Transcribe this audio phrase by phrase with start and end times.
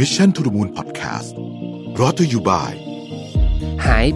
[0.00, 1.30] Mission to the Moon Podcast
[2.00, 2.74] รอ t ธออยู่บ่าย
[3.86, 4.06] หาย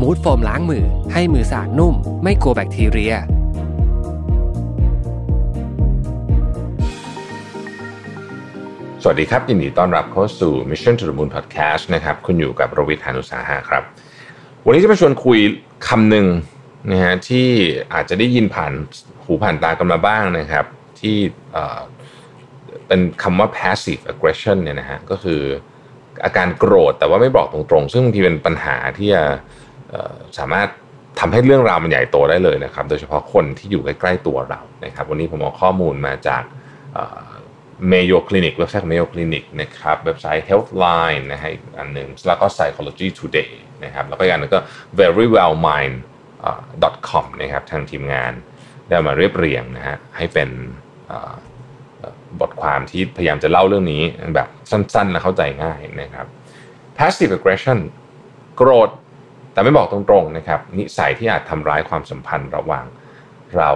[0.00, 3.14] มูดโฟมล้างมือ ให้มือสะอาดนุ่ม ไม่กลัวแบคทีเรีย
[9.02, 13.82] สวัสดีครับ ยินดีต้อนรับเข้าสู่ Mission to the Moon Podcast นะครับ คุณอยู่กับรวิทยานุสาหะครับ
[14.66, 15.38] วันนี้จะมาชวนคุย
[15.88, 16.26] คำหนึ่ง
[16.90, 17.48] นะฮะที่
[17.94, 18.72] อาจจะได้ยินผ่าน
[19.24, 20.64] หูผ่านตากันมาบ้างนะครับ
[21.00, 21.16] ที่
[22.90, 25.42] เป็นคำว่า passive aggression เนี่ยนะฮะก็คือ
[26.24, 29.22] อาการโกรธแต่ว่าไม่บอกตรงๆ ซึ่งบางทีเป็นปัญหาที่จะ
[30.38, 30.68] สามารถ
[31.20, 36.42] ทำให้เรื่องราวมันใหญ่โตได้เลยนะครับ โดยเฉพาะคนที่อยู่ใกล้ๆตัวเรานะครับ วันนี้ผมเอาข้อมูลมาจาก
[36.94, 37.28] เอ่อ
[37.92, 43.52] Mayo Clinic เว็บไซต์ของ Mayo Clinic นะครับ เว็บไซต์ Healthline นะฮะอีกอันหนึ่งแล้วก็ Psychology Today
[43.84, 44.60] นะครับ แล้วก็อีกอันหนึงก็
[44.98, 45.96] verywellmind
[47.08, 48.32] com นะครับ ทางทีมงาน
[48.88, 50.48] ได้มาเรียบเรียงนะฮะให้เป็น
[52.40, 54.02] บทความที่พยายามจะเล่าเรื่องนี้
[54.34, 56.26] แบบสั้นๆและเข้าใจง่ายนะครับ
[56.96, 57.78] passive aggression
[58.56, 58.90] โกรธ
[59.52, 62.86] แต่ไม่บอกตรงๆนะครับ นิสัยที่อาจทำร้ายความสัมพันธ์ระหว่าง
[63.56, 63.70] เรา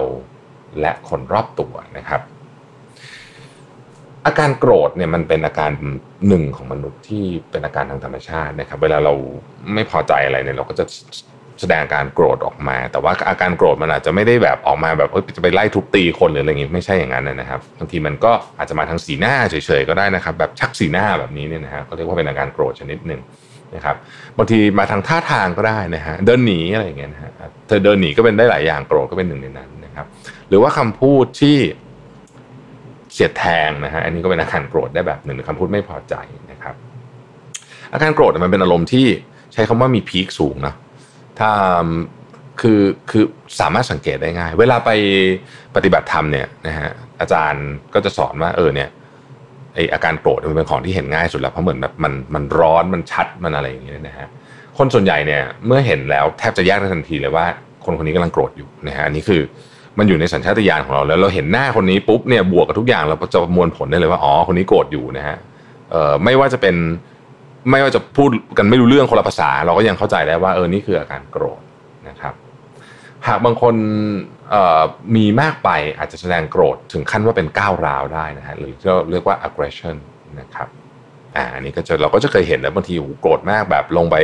[0.79, 2.21] และคนรอบตัวนะครับ
[4.25, 5.71] อาการโกรธเนี่ยมันเป็นอาการ
[6.27, 9.13] หนึ่งของมนุษย์ที่เป็นอาการทางธรรมชาตินะครับ เวลาเรา
[9.73, 10.85] ไม่พอใจอะไรเนี่ยเราก็จะ
[11.61, 23.21] แสดงการโกรธออกมา แต่ว่าอาการโกรธมันอาจจะไม่ได้แบบออกมาแบบจะไปไล่ทุบตีคนหรืออะไรอย่างงี้ไม่ใช่อย่างนั้นนะครับบางทีมันก็อาจจะมาทางสีหน้าเฉยๆก็ได้นะครับ แบบชักสีหน้าแบบนี้เนี่ยนะฮะก็เรียกว่าเป็นอาการโกรธชนิดหนึ่ง
[23.75, 23.95] นะครับ
[24.37, 27.31] บางทีมาทางท่าทางก็ได้นะฮะเดินหนีอะไรอย่างเงี้ยนะฮะ
[27.67, 30.05] เธอเดินหนีก็เป็นได้หลายอย่างโกรธก็เป็นหนึ่งในนั้นนะครับ
[30.49, 31.57] หรือว่าคำพูดที่
[33.13, 36.15] เสียดแทงนะฮะอันนี้ก็เป็นอาการโกรธได้แบบหนึ่งคำพูดไม่พอใจ
[36.51, 36.75] นะครับ
[37.93, 39.07] อาการโกรธมันเป็นอารมณ์ที่
[39.53, 40.73] ใช้คำว่ามีพีคสูงนะ
[41.39, 41.51] ถ้า
[42.61, 43.23] คือคือ
[43.59, 44.91] สามารถสังเกตได้ง่าย เวลาไป
[45.75, 48.89] ปฏิบัติธรรมเนี่ยนะฮะอาจารย์ก็จะสอนว่าเออเนี่ย
[49.73, 54.27] ไออาการโกรธมันเป็นของที่เห็นง่ายสุดแล้วเพราะเหมือนแบบมันมันร้อนมันชัดมันอะไรอย่างเงี้ยนะฮะ
[54.77, 57.45] คนส่วนใหญ่เนี่ยเมื่อเห็นแล้วแทบจะแยกได้ทันทีเลยว่า
[57.85, 59.41] คนคนนี้กำลังโกรธอยู่นะฮะอันนี้คือ
[59.97, 65.37] มันอยู่ในสัญชาตญาณของเราแล้วเราเห็นหน้าคนนี้ปุ๊บเนี่ยบวกกับทุกอย่างเราจะประมวลผลได้เลยว่าอ๋อคนนี้โกรธอยู่นะฮะ
[65.91, 66.75] เอ่อไม่ว่าจะเป็น
[67.69, 71.61] ไม่ว่าจะพูดกันไม่รู้เรื่องคนละภาษา เราก็ยังเข้าใจได้ว่าเออนี่คืออาการโกรธ
[72.09, 72.33] นะครับ
[73.27, 73.75] หากบางคน
[75.15, 79.95] มีมากไปอาจจะแสดงโกรธถึงขั้นว่าเป็นก้าวร้าวได้นะฮะหรือที่เราเรียกว่า aggression
[80.39, 80.67] นะครับ
[81.35, 84.15] อ่าอันนี้ก็จะเราก็จะเคยเห็นแล้วบางทีโกรธมากแบบลงไป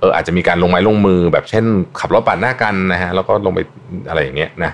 [0.00, 1.64] เอออาจจะมีการลงไม้ลงมือแบบเช่น
[2.00, 3.60] ขับรถปาดหน้ากันนะฮะแล้วก็ลงไป
[4.08, 4.72] อะไรอย่างเงี้ยนะ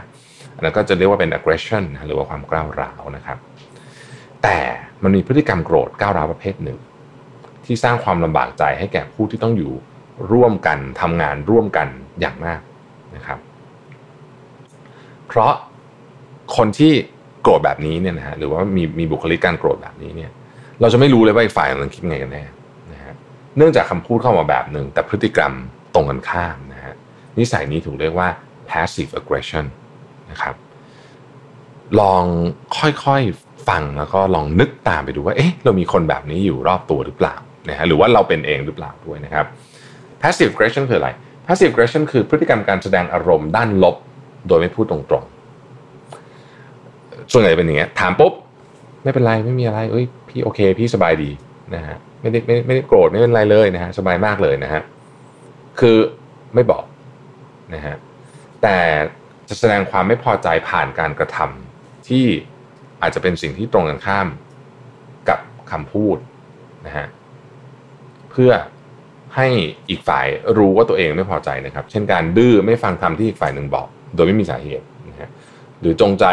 [0.57, 3.39] อันนั้นก็จะเรียกว่าเป็น aggression หรือว่าความก้าวร้าวนะครับ
[4.43, 4.59] แต่
[5.03, 6.79] มันมีพฤติกรรมโกรธก้าวร้าวประเภทหนึ่ง
[7.67, 9.73] ที่สร้างความลำบากใจให้แก่ผู้ที่ต้องอยู่
[10.33, 11.89] ร่วมกันทำงานร่วมกัน
[12.21, 12.61] อย่างมาก
[13.17, 13.39] นะครับ
[15.27, 15.53] เพราะ
[16.57, 16.93] คนที่
[17.43, 20.31] โกรธแบบนี้เนี่ยนะฮะหรือว่ามีมีบุคลิกการโกรธแบบนี้เนี่ย
[20.81, 22.45] เราจะไม่รู้เลยว่าอีกฝ่ายมันคิดไงกันแน่
[22.93, 23.15] นะฮะ
[23.57, 25.53] เนื่องจากคำพูดเข้ามาแบบหนึ่งแต่พฤติกรรม
[25.95, 26.95] ตรงกันข้ามนะฮะ
[27.39, 28.29] นิสัยนี้ถูกเรียกว่า
[28.69, 29.65] passive aggression
[30.31, 30.55] นะครับ
[32.01, 32.25] ลอง
[32.79, 37.37] ค่อยๆฟังแล้วก็ลองนึกตามไปดูว่า เอ๊ะ เรามีคนแบบนี้อยู่รอบตัวหรือเปล่า
[37.69, 39.47] นะฮะหรือว่าเราเป็นเองหรือเปล่าด้วยนะครับ
[40.21, 41.11] passive aggression คืออะไร
[41.47, 43.97] passive aggression คือพฤติกรรมการแสดงอารมณ์ด้านลบ
[44.49, 48.33] โดยไม่พูดตรงๆ ส่วนใหญ่เป็นอย่างเงี้ยถามปุ๊บ
[49.03, 51.31] ไม่เป็นไรไม่มีอะไรเอ้ยพี่โอเค พี่สบายดี
[51.75, 54.83] นะฮะไม่ได้ไม่ไม่ได้โกรธไม่เป็นไรเลยนะฮะสบายมากเลยนะฮะ
[55.81, 55.97] คือ
[56.55, 56.85] ไม่บอก
[57.75, 57.97] นะฮะ
[58.63, 58.79] แต่
[59.49, 62.25] จะแสดงความไม่พอใจผ่านการกระทำที่
[63.03, 64.29] อาจจะเป็นสิ่งที่ตรงกันข้าม
[65.29, 65.39] กับ
[65.71, 66.17] คำพูด
[66.87, 67.07] นะฮะ
[68.35, 68.53] เพื่อ
[69.37, 69.49] ให้
[69.91, 75.31] อีกฝ่ายรู้ว่าตัวเองไม่พอใจนะครับ เช่นการดื้อไม่ฟังคำที่อีกฝ่ายหนึ่งบอก โดยไม่มีสาเหตุนะฮะ
[75.81, 76.27] หรือจงใจ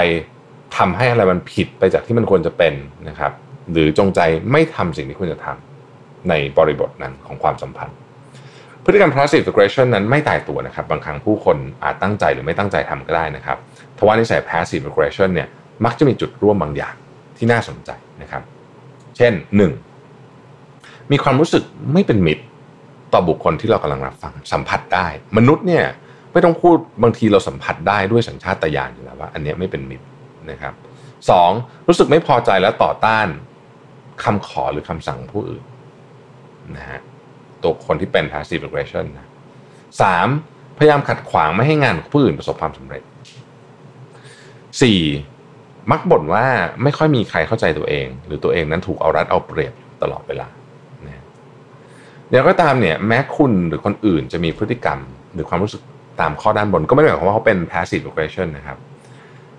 [0.77, 2.73] ทำให้อะไรมันผิดไปจากที่มันควรจะเป็น
[3.09, 3.31] นะครับ
[3.71, 4.19] หรือจงใจ
[4.51, 7.97] ไม่ทำสิ่งที่ควรจะทำในบริบทนั้นของความสัมพันธ์
[8.83, 13.57] พฤติกรรม passive aggression นั้นไม่ตายตัวนะครับ บางครั้งผู้คนอาจตั้งใจหรือไม่ตั้งใจทำก็ได้นะครับ
[13.97, 15.47] ทว่านิสัย passive aggression เนี่ย
[15.85, 16.95] มักจะมีจุดร่วมบางอย่าง
[17.37, 17.89] ที่น่าสนใจ
[18.21, 18.43] นะครับ
[19.17, 19.33] เช่น
[19.69, 19.90] 1.
[21.11, 21.63] มีความรู้สึก
[21.93, 22.43] ไม่เป็นมิตร
[23.13, 25.85] ต่อบุคคลที่เรากำลังรับฟังสัมผัสได้ มนุษย์เนี่ย
[26.31, 30.05] ไม่ต้องพูดบางทีเราสัมผัสได้ด้วยสัญชาตญาณอยู่แล้วว่า อันนี้ไม่เป็นมิตร
[30.51, 30.73] นะครับ
[31.29, 31.51] สอง
[31.87, 33.27] รู้สึกไม่พอใจและต่อต้าน
[34.23, 35.63] คำขอหรือคำสั่งผู้อื่น
[36.77, 36.99] นะฮะ
[37.63, 39.29] ตัวคนที่เป็น passive aggression นะ
[40.01, 40.27] สาม
[40.77, 43.03] พยายามขัดขวางไม่ให้งานของผู้อื่นประสบความสำเร็จ
[44.81, 44.99] สี่
[45.91, 46.45] มักบ่นว่า
[46.83, 50.47] ไม่ค่อยมีใครเข้าใจตัวเอง หรือตัวเองนั้นถูกเอารัดเอาเปรียบตลอดเวลา
[52.31, 54.99] อย่างก็ตามเนี่ยแม้คุณหรือคนอื่นจะมีพฤติกรรม
[55.33, 55.81] หรือความรู้สึก
[56.21, 58.77] ตามข้อด้านบน ก็ไม่ได้หมายความว่าเขาเป็น passive aggression นะครับ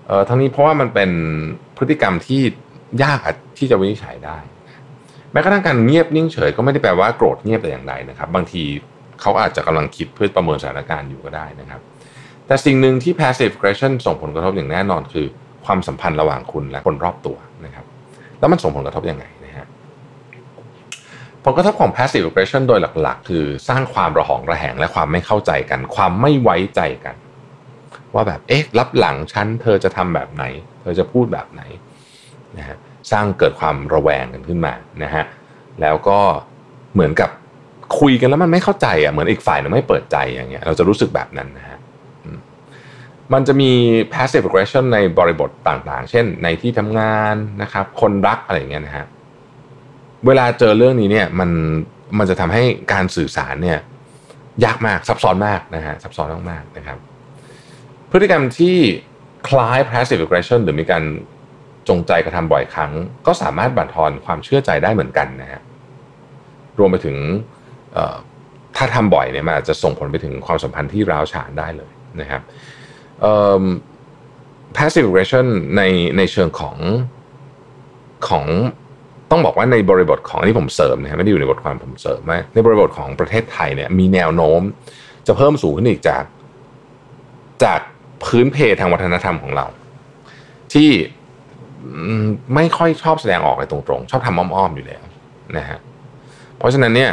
[0.07, 1.11] เอ่อทั้งนี้เพราะว่ามันเป็น
[1.77, 2.41] พฤติกรรมที่
[3.03, 3.19] ยาก
[3.57, 4.37] ที่จะวินิจฉัยได้
[5.31, 8.63] แม้กระทั่งการเงียบนิ่งเฉย ก็ไม่ได้แปลว่าโกรธเงียบแต่อย่างใดนะครับ บางที
[9.21, 11.81] เขาอาจจะกำลังคิดเพื่อประเมินสถานการณ์อยู่ก็ได้นะครับ
[12.47, 15.25] แต่สิ่งหนึ่งที่ passive aggression ส่งผลกระทบอย่างแน่นอนคือ
[15.65, 17.85] ความสัมพันธ์ระหว่างคุณและคนรอบตัวนะครับ
[18.39, 19.25] แล้วมันส่งผลกระทบยังไง
[21.43, 27.15] ผลกระทบของ passive aggression โดยหลักๆ คือสร้างความระหองระแหงและความไม่เข้าใจกัน ความไม่ไว้ใจกัน
[28.13, 30.43] ว่าแบบเอ๊ะรับหลังฉันเธอจะทำแบบไหน
[30.81, 31.61] เธอจะพูดแบบไหน
[32.57, 32.77] นะฮะ
[33.11, 34.73] สร้างเกิดความระแวงกันขึ้นมา
[35.03, 35.23] นะฮะ
[35.81, 36.19] แล้วก็
[36.93, 37.29] เหมือนกับ
[37.99, 41.79] คุยกันแล้วมันไม่เข้าใจอะเหมือนอีกฝ่ายนึงไม่เปิดใจอย่างเงี้ยเราจะรู้สึกแบบนั้นนะฮะ
[43.33, 43.71] มันจะมี
[44.13, 49.05] passive aggression ในบริบทต่างๆ เช่นในที่ทำงานนะครับ คนรักอะไรอย่างเงี้ยนะฮะ
[50.27, 51.49] เวลาเจอเรื่องนี้เนี่ยมัน
[52.17, 53.79] มันจะทำให้การสื่อสารเนี่ย
[54.65, 56.97] ยากมากซับซ้อนมากนะฮะซับซ้อนมากๆนะครับ
[58.11, 58.77] พฤติกรรมที่
[59.47, 61.03] คล้าย passive aggression หรือมีการ
[61.89, 62.91] จงใจกระทำบ่อยครั้ง
[63.27, 65.61] ก็สามารถบั่นทอนความเชื่อใจได้เหมือนกันนะฮะ
[66.79, 67.17] รวมไปถึง
[68.75, 71.91] ถ้าทำบ่อยเนี่ยมันอาจจะส่งผลไปถึงความสัมพันธ์ที่ร้าวฉานได้เลย
[72.21, 72.41] นะครับ
[74.75, 75.47] passive aggression
[75.77, 75.81] ใน
[76.17, 76.77] ในเชิงของ
[78.27, 78.45] ของ
[79.33, 84.61] ต้องบอกว่าในบริบทของอันนี้ผมเสริมนะไม่ได้อยู่ในบทความผมเสริมว่าในบริบทของประเทศไทยเนี่ยมีแนวโน้ม
[85.27, 86.23] จะเพิ่มสูงขึ้นอีกจาก
[87.63, 87.79] จาก
[88.25, 89.65] พื้นเพทางวัฒนธรรมของเรา
[90.73, 90.89] ที่
[92.55, 95.03] ไม่ค่อยชอบแสดงออกอะไรตรงๆ ชอบทำอ้อมๆอยู่แล้ว
[95.57, 95.79] นะฮะ
[96.57, 97.11] เพราะฉะนั้นเนี่ย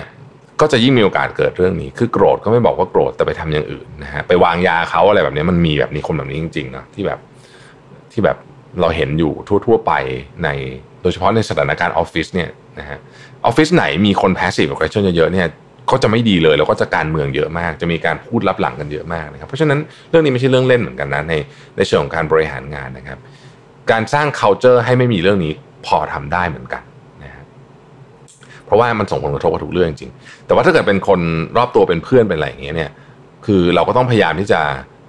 [0.60, 7.18] ก็จะยิ่งมีโอกาสเกิดเรื่องนี้ คือโกรธก็ไม่บอกว่าโกรธแต่ไปทำอย่างอื่นนะฮะไปวางยาเขาอะไรแบบนี้มันมีแบบนี้คนแบบนี้จริงๆนะที่แบบ
[8.12, 8.36] ที่แบบ
[8.80, 9.32] เราเห็นอยู่
[9.66, 9.92] ทั่ว ๆ ไป
[10.44, 10.48] ใน
[11.02, 12.98] โดยเฉพาะในสถานการณ์ออฟฟิศเนี่ยนะฮะ
[13.44, 15.46] ออฟฟิศไหนมีคน passive aggression เยอะๆเนี่ย
[15.90, 19.78] ก็จะไม่ดีเลยแล้วก็จะการเมืองเยอะมาก จะมีการพูดลับหลังกันเยอะมากนะครับเพราะฉะนั้น
[20.10, 21.34] เรื่องนี้ไม่ใช่เรื่องเล่นเหมือนกันนะใน
[21.76, 23.18] ในเชิงของการบริหารงานนะครับ
[23.90, 25.52] การสร้าง culture ให้ไม่มีเรื่องนี้
[25.86, 26.82] พอทำได้เหมือนกัน
[27.24, 27.44] นะฮะ
[28.64, 30.12] เพราะว่ามันส่งผลกระทบกับทุกเรื่องจริง
[30.46, 31.20] แต่ว่าถ้าเกิดเป็นคน
[31.56, 32.90] รอบตัวเป็นเพื่อนเป็นอะไรอย่างเงี้ยเนี่ย
[33.46, 34.60] คือเราก็ต้องพยายามที่จะ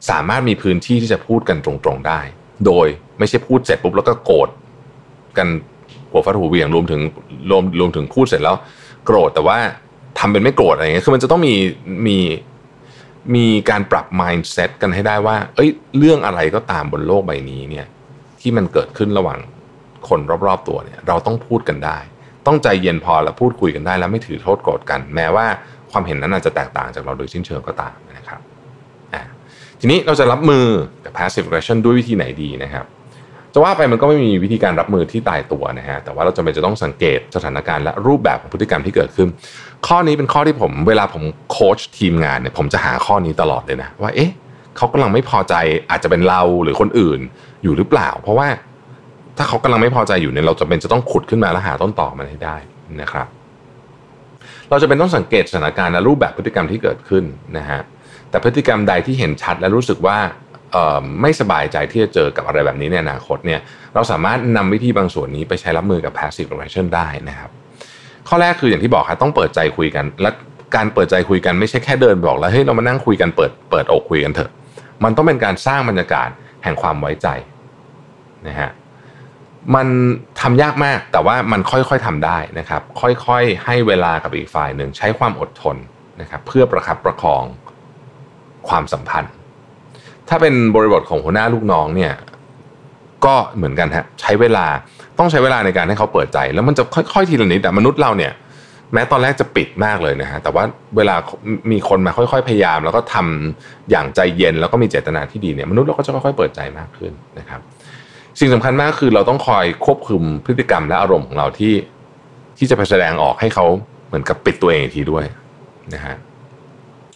[0.09, 2.21] สามารถมีพื้นที่ที่จะพูดกันตรงๆได้
[2.65, 2.87] โดย
[3.21, 4.49] ไม่ใช่พูดเสร็จปุ๊บแล้วก็โกรธ
[5.37, 5.47] กัน
[6.11, 7.01] หัวฟาดหัวเวียงรวมถึง
[7.49, 8.55] รวมรวมถึงพูดเสร็จแล้ว
[9.05, 9.57] โกรธแต่ว่า
[10.19, 11.55] ทำเป็นไม่โกรธอะไรเงี้ยคือมันจะต้องมี
[12.07, 12.17] มี
[13.35, 17.85] มีการปรับ mindset กันให้ได้ว่า เอ้ย เรื่องอะไรก็ตามบนโลกใบนี้เนี่ย
[18.41, 19.39] ที่มันเกิดขึ้นระหว่าง
[20.09, 21.97] คนรอบๆตัวเนี่ย เราต้องพูดกันได้
[22.47, 25.45] ต้องใจเย็นพอแล้วพูดคุยกันได้ แล้วไม่ถือโทษโกรธกัน แม้ว่า
[25.91, 28.41] ความเห็นนั้นอาจจะแตกต่างจากเราโดยสิ้นเชิงก็ตามนะครับ
[29.79, 30.65] ทีนี้เราจะรับมือ
[31.05, 32.85] กับ passive aggression ด้วยวิธีไหนดีนะครับ
[33.53, 39.27] จะว่าไปมันก็ไม่มีวิธีการรับมือที่ตายตัวนะฮะแต่ว่าเราจะเป็นจะต้องสังเกตสถานการณ์และรูปแบบของพฤติกรรมที่เกิดขึ้น
[39.87, 44.31] ข้อนี้เป็นข้อที่ผมเวลาผมโค้ชทีมงานเนี่ยผมจะหาข้อนี้ตลอดเลยนะว่าเอ๊ะ
[44.77, 45.55] เขากำลังไม่พอใจ
[45.89, 47.19] อาจจะเป็นเราหรือคนอื่น
[47.63, 48.47] อยู่หรือเปล่า เพราะว่า
[49.37, 52.57] ถ้าเขากำลังไม่พอใจอยู่เนี่ยเราจะเป็นจะต้องขุดขึ้นมาแล้วหาต้นต่อมันให้ได้
[53.01, 53.27] นะครับ
[54.69, 57.23] เราจะเป็นต้องสังเกตสถานการณ์และรูปแบบพฤติกรรมที่เกิดขึ้น
[57.57, 57.81] นะฮะ
[58.29, 60.17] แต่พฤติกรรมใดที่เห็นชัดและรู้สึกว่า
[61.21, 63.59] ไม่สบายใจที่จะเจอกับอะไรแบบนี้ในอนาคตเนี่ย
[63.95, 67.51] เราสามารถนำวิธีบางส่วนนี้ไปใช้รับมือกับ passive aggression ได้นะครับ
[68.27, 70.29] ข้อแรกคืออย่างที่บอกครับต้องเปิดใจคุยกัน และ
[70.75, 74.51] การเปิดใจคุยกันไม่ใช่แค่เดินบอกแล้วเฮ้ยเรามานั่งคุยกันเปิดเปิดอกคุยกันเถอะ
[75.03, 76.29] มันต้องเป็นการสร้างบรรยากาศ
[76.63, 77.27] แห่งความไว้ใจ
[78.47, 78.71] นะฮะ
[79.75, 79.87] มัน
[80.41, 85.77] ทำยากมากแต่ว่ามันค่อยๆทำได้นะครับ ค่อยๆ ให้เวลากับอีกฝ่ายหนึ่งใช้ความอดทน
[86.21, 87.43] นะครับ เพื่อประคับประคอง
[88.69, 89.33] ความสัมพันธ์
[90.29, 92.13] ถ้าเป็นบริบทของหัวหน้าลูกน้องเนี่ย
[93.25, 94.65] ก็เหมือนกันฮะใช้เวลา
[95.19, 98.33] ต้องใช้เวลาในการให้เขาเปิดใจ แล้วมันจะค่อยๆทีละนิดแต่มนุษย์เราเนี่ย
[98.93, 100.63] แม้ตอนแรกจะปิดมากเลยนะฮะแต่ว่า
[100.97, 101.15] เวลา
[101.71, 107.61] มีคนมาค่อยๆพยายาม แล้วก็ทำอย่างใจเย็นแล้วก็มีเจตนาที่ดีเนี่ยมนุษย์เราก็จะค่อยๆเปิดใจมากขึ้นนะครับ
[108.39, 111.73] สิ่งสำคัญมากคือเราต้องคอยควบคุมพฤติกรรมและอารมณ์ของเราที่
[112.57, 113.65] ที่จะไปแสดงออกให้เขา
[114.07, 115.25] เหมือนกับปิดตัวเองทีด้วย
[115.93, 116.15] นะฮะ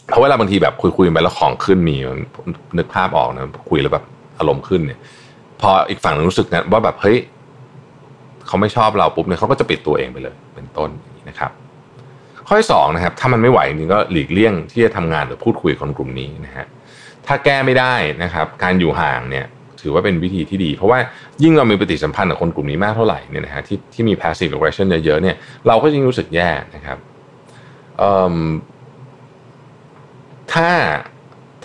[0.09, 1.97] เพราะเวลาบางทีแบบคุยคุยไปแล้วของขึ้นมี
[2.77, 4.05] นึกภาพออกนะคุยแล้วแบบ
[4.39, 5.00] อารมณ์ขึ้นเนี่ย
[5.62, 7.17] พออีกฝั่งนึงรู้สึกนะว่าแบบเฮ้ย
[8.47, 10.89] เขาไม่ชอบเราปุ๊บเนี่ยเขาก็จะปิดตัวเองไปเลย เป็นต้น
[11.29, 11.51] นะครับ
[12.47, 16.65] ข้อที่สองนะครับ ถ้ามันไม่ไหวจริงก็หลีกเลี่ยงที่จะทำงานหรือพูดคุยคนกลุ่มนี้นะฮะ
[17.27, 17.93] ถ้าแก้ไม่ได้
[18.24, 19.45] นะครับ การอยู่ห่างเนี่ย
[19.81, 21.00] ถือว่าเป็นวิธีที่ดี เพราะว่า
[21.43, 25.35] ยิ่งเรามีปฏิสัมพันธ์กับคนกลุ่มนี้มากเท่าไหร่เนี่ยนะฮะที่ที่มี passive aggression เยอะๆเนี่ย
[25.67, 26.97] เราก็ยิ่งรู้สึกแย่นะครับ
[30.55, 30.69] ถ้า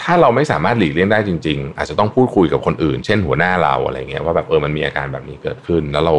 [0.02, 6.14] ถ้าเราไม่สามารถหลีกเลี่ยงได้จริง ๆ อาจจะต้องพูดคุยกับคนอื่น เช่นหัวหน้าเราอะไรเงี้ยว่าแบบเออมันมีอาการแบบนี้เกิดขึ้น แล้วเรา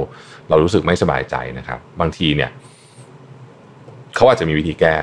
[0.50, 2.50] เรารู้สึกไม่สบายใจนะครับ บางทีเนี่ย
[4.16, 4.96] เขาอาจจะมีวิธีแก้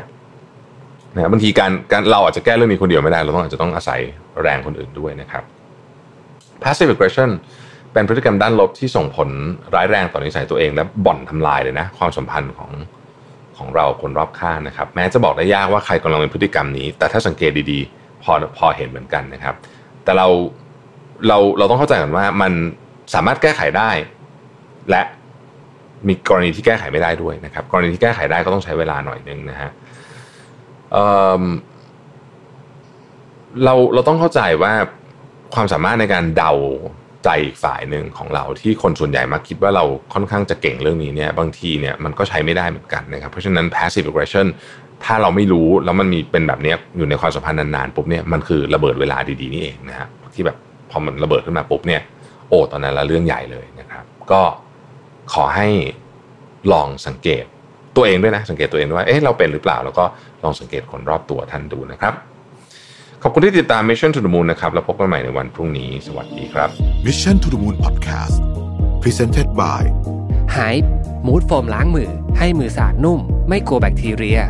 [1.14, 4.00] นะบางทีการการเราอาจจะแก้เรื่องนี้คนเดียวไม่ได้ เราต้องอาจจะต้องอาศัย
[4.42, 5.42] แรงคนอื่นด้วยนะครับ
[6.62, 7.30] passive aggression
[7.92, 9.28] เป็นพฤติกรรมด้านลบที่ส่งผล
[9.74, 12.70] ร้ายแรงต่อนิสัยตัวเอง และบ่อนทำลายเลยนะ ความสัมพันธ์ของ
[13.58, 19.54] ของเราคนรอบข้างนะครับ แม้จะบอกได้ยากว่าใครกำลังเป็นพฤติกรรมนี้ แต่ถ้าสังเกตดีๆ พอพอเห็นเหมือนกันนะครับ
[20.04, 20.28] แต่เรา
[21.28, 22.52] เราเราต้องเข้าใจกันว่ามัน
[23.14, 23.90] สามารถแก้ไขได้
[24.90, 25.02] และ
[26.08, 29.70] มีกรณีที่แก้ไขไม่ได้ด้วยนะครับ กรณีที่แก้ไขได้ก็ต้องใช้เวลาหน่อยนึงนะฮะ
[30.92, 34.72] เเราเราต้องเข้าใจว่า
[35.54, 36.52] ความสามารถในการเดา
[37.28, 44.46] ใจอีกฝ่ายหนึ่งของเราที่คนส่วนใหญ่มักคิดว่าเราค่อนข้างจะเก่งเรื่องนี้เนี่ยบางทีเนี่ยมันก็ใช้ไม่ได้เหมือนกันนะครับเพราะฉะนั้น passive aggression
[45.04, 50.56] ถ้าเราไม่รู้แล้วมันมีเป็นแบบนี้อยู่ในความสัมพันธ์นานๆปุ๊บเนี่ยมันคือระเบิดเวลาดีๆนี่เองนะฮะที่แบบ
[50.90, 52.02] พอมันระเบิดขึ้นมาปุ๊บเนี่ย
[52.48, 54.42] โอ้ตอนนั้นละเรื่องใหญ่เลยนะครับ ก็
[55.32, 55.68] ขอให้
[56.72, 57.44] ลองสังเกต
[57.96, 60.04] ตัวเองด้วยนะสังเกตตัวเองว่าเอ๊ะเราเป็นหรือเปล่า แล้วก็
[60.44, 62.14] ลองสังเกตคนรอบตัวท่านดูนะครับ
[63.22, 66.68] ขอบคุณที่ติดตาม Mission to the Moon นะครับ แล้วพบกันใหม่ในวันพรุ่งนี้ สวัสดีครับ
[67.06, 68.36] Mission to the Moon Podcast
[69.02, 69.82] Presented by
[70.52, 70.58] ไฮ
[71.26, 74.40] มูดโฟมล้างมือ ให้มือสะอาดนุ่ม ไม่กลัวแบคทีเรีย